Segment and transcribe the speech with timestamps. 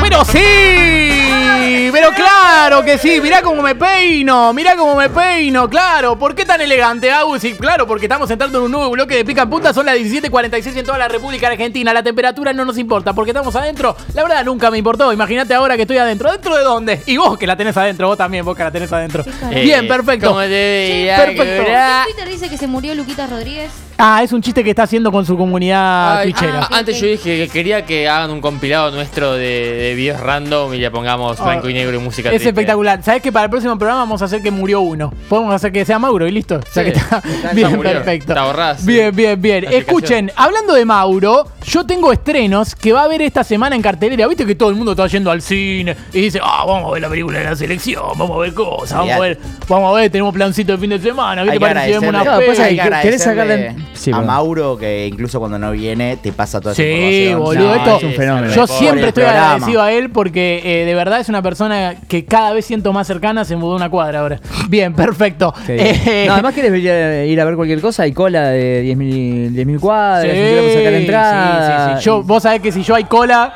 [0.00, 6.18] Pero sí, pero claro que sí, mirá cómo me peino, mirá cómo me peino, claro.
[6.18, 7.44] ¿Por qué tan elegante, Agus?
[7.44, 9.96] Y claro, porque estamos entrando en un nuevo bloque de pica en punta, son las
[9.96, 11.92] 17.46 en toda la República Argentina.
[11.92, 13.96] La temperatura no nos importa, porque estamos adentro.
[14.14, 16.32] La verdad nunca me importó, imagínate ahora que estoy adentro.
[16.32, 17.02] ¿Dentro de dónde?
[17.04, 19.24] Y vos que la tenés adentro, vos también, vos que la tenés adentro.
[19.50, 20.28] Eh, Bien, perfecto.
[20.28, 21.16] ¿Cómo te veía?
[21.16, 21.42] Perfecto.
[21.42, 23.87] ¿Qué Twitter dice que se murió Luquita Rodríguez.
[24.00, 26.68] Ah, es un chiste que está haciendo con su comunidad Ay, twitchera.
[26.70, 30.72] ah, Antes yo dije que quería que hagan un compilado nuestro de, de videos random
[30.74, 32.50] y le pongamos blanco y negro y música Ah, Es triste.
[32.50, 33.02] espectacular.
[33.02, 35.12] ¿Sabes que para el próximo programa vamos a hacer que murió uno?
[35.28, 36.56] Podemos hacer que sea Mauro y listo.
[36.58, 36.92] O sea Sí.
[36.92, 37.22] que está
[37.54, 37.90] bien, murió.
[37.92, 38.34] perfecto.
[38.78, 38.86] Sí.
[38.86, 39.64] Bien, bien, bien.
[39.68, 44.28] Escuchen, hablando de Mauro, yo tengo estrenos que va a haber esta semana en cartelera.
[44.28, 47.02] Viste que todo el mundo está yendo al cine y dice, ah, vamos a ver
[47.02, 50.10] la película de la selección, vamos a ver cosas, vamos a ver, vamos a ver,
[50.12, 52.76] tenemos plancito de fin de semana, ¿qué Hay te que parece si vemos una hay
[52.78, 54.32] que ¿Querés sacarle- Sí, a bueno.
[54.32, 58.02] Mauro que incluso cuando no viene te pasa toda esa Sí, boludo, No, esto es
[58.04, 58.52] un fenómeno.
[58.54, 59.46] Yo siempre estoy programa.
[59.52, 63.06] agradecido a él porque eh, de verdad es una persona que cada vez siento más
[63.06, 64.40] cercana, se mudó una cuadra ahora.
[64.68, 65.52] Bien, perfecto.
[65.66, 65.80] Bien.
[65.80, 69.80] Eh, No, además querés ir, ir a ver cualquier cosa, hay cola de 10.000 10.000
[69.80, 71.86] cuadras, Sí, sacar la entrada.
[71.88, 72.04] sí, sí, sí.
[72.06, 73.52] Yo, vos sabés que si yo hay cola.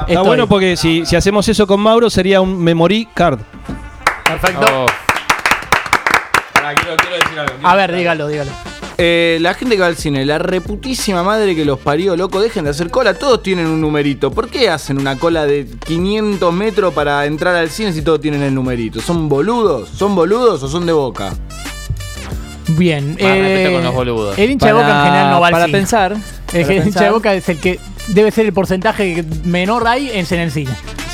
[0.00, 0.26] Está estoy.
[0.26, 3.38] bueno porque si, si hacemos eso con Mauro sería un memory card.
[4.24, 4.66] Perfecto.
[4.72, 4.86] Oh,
[7.62, 8.50] A ver, dígalo, dígalo.
[8.98, 12.64] Eh, la gente que va al cine, la reputísima madre que los parió, loco, dejen
[12.64, 13.12] de hacer cola.
[13.14, 14.30] Todos tienen un numerito.
[14.30, 18.42] ¿Por qué hacen una cola de 500 metros para entrar al cine si todos tienen
[18.42, 19.00] el numerito?
[19.02, 19.90] ¿Son boludos?
[19.90, 21.34] ¿Son boludos o son de boca?
[22.68, 23.10] Bien.
[23.20, 24.38] Más respeto con los boludos.
[24.38, 25.78] El hincha de Para- boca en general no va al para cine.
[25.78, 27.12] pensar, El para hincha de pensar.
[27.12, 30.70] boca es el que debe ser el porcentaje que menor hay en en el cine.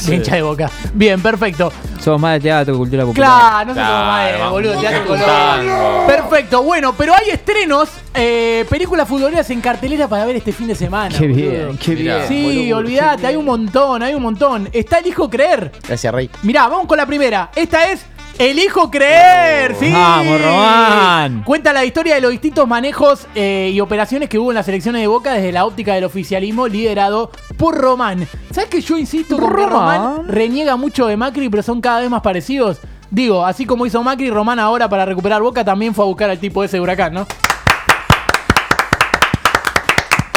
[0.09, 0.71] Hincha de boca.
[0.95, 1.73] Bien, perfecto.
[2.01, 3.29] Somos más de teatro, cultura popular.
[3.29, 6.07] Claro, no Claro, más de boludo, teatro color.
[6.07, 10.75] Perfecto, bueno, pero hay estrenos, eh, películas futboleras en cartelera para ver este fin de
[10.75, 11.17] semana.
[11.17, 11.51] Qué boludo.
[11.51, 12.17] bien, qué Mirá.
[12.17, 12.29] bien.
[12.29, 14.69] Sí, boludo, olvídate, hay un montón, hay un montón.
[14.73, 15.71] Está el hijo creer.
[15.87, 16.29] Gracias, Rey.
[16.43, 17.51] Mirá, vamos con la primera.
[17.55, 18.05] Esta es
[18.39, 19.93] El hijo creer, sí.
[19.93, 21.43] Vamos, Román.
[21.45, 25.03] Cuenta la historia de los distintos manejos eh, y operaciones que hubo en las elecciones
[25.03, 28.27] de Boca desde la óptica del oficialismo liderado por Román.
[28.51, 30.03] ¿Sabes que yo insisto con que Román.
[30.03, 32.79] Román reniega mucho de Macri, pero son cada vez más parecidos?
[33.11, 36.39] Digo, así como hizo Macri, Román ahora para recuperar Boca también fue a buscar al
[36.39, 37.27] tipo ese de huracán, ¿no?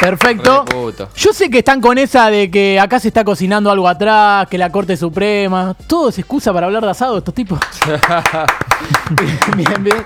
[0.05, 0.65] Perfecto.
[0.67, 1.09] Reputo.
[1.15, 4.57] Yo sé que están con esa de que acá se está cocinando algo atrás, que
[4.57, 5.75] la Corte Suprema.
[5.87, 7.59] Todo es excusa para hablar de asado estos tipos.
[9.57, 10.05] bien, bien.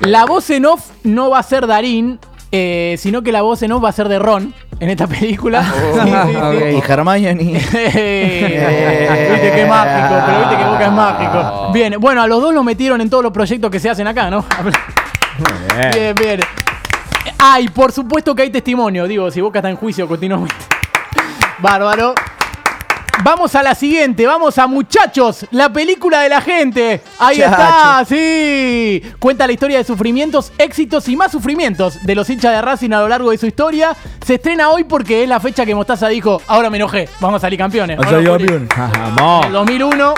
[0.00, 2.18] La voz en off no va a ser Darín,
[2.50, 5.62] eh, sino que la voz en off va a ser de Ron en esta película.
[5.62, 6.36] Sí, sí, sí.
[6.36, 6.88] Ok.
[6.88, 7.44] Y Hermione.
[7.52, 11.72] viste que es mágico, pero viste que Boca es mágico.
[11.72, 14.28] Bien, bueno, a los dos los metieron en todos los proyectos que se hacen acá,
[14.28, 14.44] ¿no?
[15.92, 16.40] Bien, bien.
[17.38, 20.54] Ah, y por supuesto que hay testimonio, digo, si Boca está en juicio continuamente.
[21.58, 22.14] Bárbaro.
[23.24, 27.02] Vamos a la siguiente, vamos a Muchachos, la película de la gente.
[27.18, 29.02] Ahí está, sí.
[29.18, 33.00] Cuenta la historia de sufrimientos, éxitos y más sufrimientos de los hinchas de Racing a
[33.00, 33.96] lo largo de su historia.
[34.24, 37.40] Se estrena hoy porque es la fecha que Mostaza dijo, ahora me enojé, vamos a
[37.40, 37.96] salir campeones.
[37.96, 39.52] Vamos a salir campeones.
[39.52, 40.14] 2001.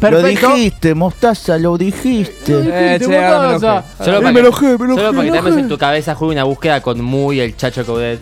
[0.00, 2.52] Lo dijiste, mostaza, lo dijiste.
[2.52, 3.78] Lo dijiste, Eh, me mostaza.
[3.78, 4.04] enojé.
[4.04, 8.20] Solo para, me solo en tu cabeza, juega una búsqueda con muy el Chacho Caudet.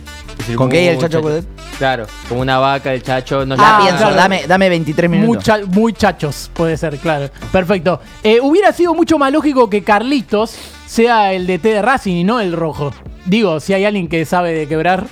[0.54, 1.44] ¿Con qué y el Chacho Caudet?
[1.78, 3.44] Claro, como una vaca el Chacho.
[3.44, 5.44] No Ya Ah, pienso, dame, dame 23 minutos.
[5.69, 7.28] Muy chachos, puede ser, claro.
[7.53, 8.00] Perfecto.
[8.22, 10.56] Eh, hubiera sido mucho más lógico que Carlitos
[10.87, 12.93] sea el de T de Racing y no el rojo.
[13.26, 15.06] Digo, si hay alguien que sabe de quebrar.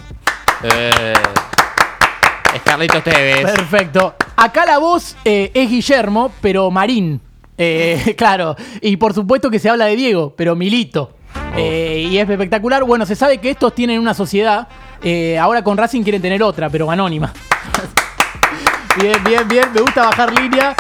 [0.63, 1.13] Eh,
[2.55, 3.43] es Carlitos Tevez.
[3.53, 4.15] Perfecto.
[4.45, 7.19] Acá la voz eh, es Guillermo, pero Marín.
[7.57, 8.55] Eh, claro.
[8.83, 11.15] Y por supuesto que se habla de Diego, pero Milito.
[11.57, 12.85] Eh, y es espectacular.
[12.85, 14.69] Bueno, se sabe que estos tienen una sociedad.
[15.03, 17.33] eh, ahora con Racing quieren tener otra, pero anónima.
[19.01, 19.65] bien, bien, bien.
[19.73, 20.77] Me gusta bajar línea.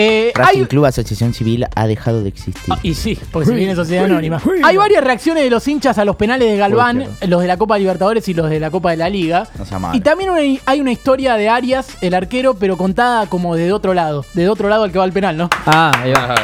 [0.00, 2.54] Eh, Racing hay- Club Asociación Civil ha dejado de existir.
[2.70, 4.40] Ah, y sí, porque se viene Sociedad Anónima.
[4.62, 7.56] Hay varias reacciones de los hinchas a los penales de Galván, Uy, los de la
[7.56, 9.48] Copa Libertadores y los de la Copa de la Liga.
[9.80, 9.94] No.
[9.94, 13.92] Y también una- hay una historia de Arias, el arquero, pero contada como de otro
[13.92, 14.24] lado.
[14.34, 15.50] De otro lado al que va al penal, ¿no?
[15.66, 16.34] Ah, ahí va.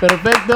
[0.00, 0.54] Perfecto.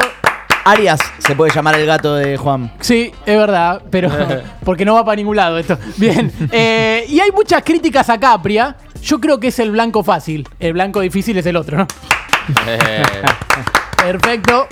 [0.64, 2.70] Arias se puede llamar el gato de Juan.
[2.80, 4.08] Sí, es verdad, pero
[4.64, 5.76] porque no va para ningún lado esto.
[5.96, 8.76] Bien, eh, y hay muchas críticas a Capria.
[9.02, 10.48] Yo creo que es el blanco fácil.
[10.60, 11.86] El blanco difícil es el otro, ¿no?
[13.96, 14.66] Perfecto.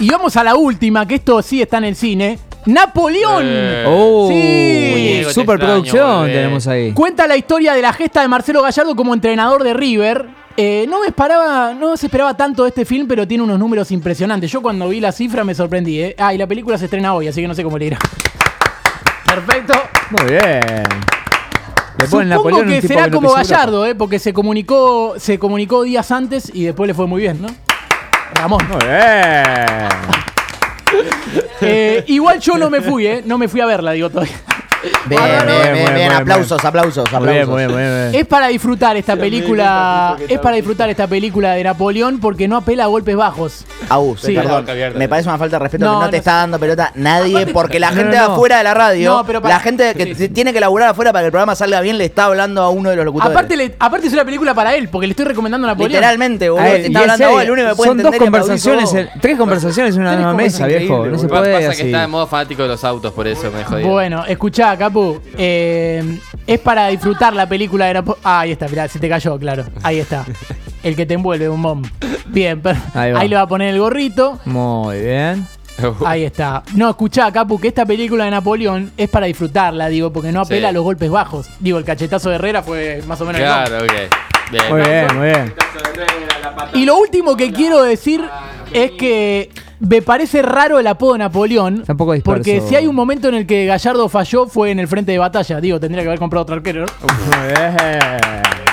[0.00, 2.38] Y vamos a la última, que esto sí está en el cine.
[2.66, 3.42] Napoleón.
[3.44, 3.84] Eh.
[3.86, 5.22] Oh, Sí.
[5.24, 6.32] Te superproducción volvé.
[6.32, 6.92] tenemos ahí.
[6.92, 10.26] Cuenta la historia de la gesta de Marcelo Gallardo como entrenador de River.
[10.56, 13.90] Eh, no me esperaba, no se esperaba tanto de este film, pero tiene unos números
[13.90, 14.50] impresionantes.
[14.50, 16.00] Yo cuando vi la cifra me sorprendí.
[16.00, 16.14] ¿eh?
[16.18, 17.98] Ah, y la película se estrena hoy, así que no sé cómo le irá.
[19.24, 19.74] Perfecto.
[20.10, 20.60] Muy bien.
[22.10, 23.32] Ponen Supongo que será como.
[23.32, 23.94] Gallardo, ¿eh?
[23.94, 27.48] porque se comunicó, se comunicó días antes y después le fue muy bien, ¿no?
[28.34, 28.62] Ramón.
[28.68, 29.88] Muy bien.
[31.60, 33.22] Eh, igual yo no me fui, ¿eh?
[33.24, 34.34] No me fui a verla, digo todavía.
[35.06, 38.14] Bien, bien, bien, bien, muy bien, bien, aplausos, aplausos, Muy bien, aplausos.
[38.14, 40.16] Es para disfrutar esta película.
[40.28, 43.64] Es para disfrutar esta película de Napoleón porque no apela a golpes bajos.
[43.88, 44.34] Agus, Sí.
[44.34, 46.92] perdón, me parece una falta de respeto No, que no, no te está dando pelota
[46.94, 48.34] nadie, porque la gente no, de no.
[48.34, 51.22] afuera de la radio, No, pero para- la gente que tiene que laburar afuera para
[51.22, 53.30] que el programa salga bien, le está hablando a uno de los locutores.
[53.32, 55.92] Aparte, le- aparte es una película para él, porque le estoy recomendando Napoleón.
[55.92, 58.94] Literalmente, boludo, A te está hablando a vos, el único que puede son dos conversaciones,
[59.20, 61.06] tres conversaciones en una misma mesa, viejo.
[61.06, 61.86] No se puede pasa es que así.
[61.86, 63.84] está en modo fanático de los autos, por eso me jodí.
[63.84, 65.20] Bueno, escuchá, Capu.
[65.38, 68.20] eh, es para disfrutar la película de Napoleón.
[68.24, 69.64] Ah, ahí está, mirá, se te cayó, claro.
[69.82, 70.24] Ahí está.
[70.82, 71.82] El que te envuelve, un mom.
[72.26, 73.24] Bien, Ahí ahí, va.
[73.24, 74.40] le va a poner el gorrito.
[74.46, 75.46] Muy bien.
[76.04, 76.62] Ahí está.
[76.74, 80.60] No, escuchá, Capu, que esta película de Napoleón es para disfrutarla, digo, porque no apela
[80.68, 80.70] Sí.
[80.70, 81.48] a los golpes bajos.
[81.60, 83.64] Digo, el cachetazo de Herrera fue más o menos el mismo.
[83.64, 83.92] Claro, ok.
[84.50, 84.64] Bien.
[84.70, 85.54] Muy bien, muy bien.
[86.74, 88.22] Y lo último que quiero decir
[88.74, 91.80] es que me parece raro el apodo Napoleón.
[91.80, 92.36] Está un poco disperso.
[92.36, 95.18] Porque si hay un momento en el que Gallardo falló fue en el frente de
[95.18, 95.60] batalla.
[95.60, 96.86] Digo, tendría que haber comprado otro arquero.
[96.86, 97.36] ¿no?
[97.36, 97.76] Muy bien.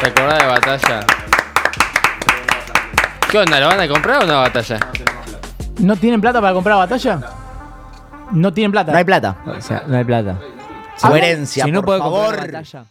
[0.02, 1.00] ¿Te acordás de batalla?
[3.30, 3.60] ¿Qué onda?
[3.60, 4.80] ¿Lo van a comprar o no batalla?
[5.80, 7.20] ¿No tienen plata para comprar batalla?
[8.32, 8.92] No tienen plata.
[8.92, 9.38] No hay plata.
[9.46, 10.38] O sea, no hay plata.
[11.02, 12.46] Coherencia, Si no por puede comprar favor.
[12.52, 12.84] batalla.